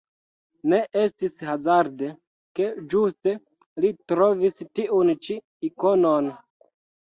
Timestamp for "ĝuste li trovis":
2.95-4.59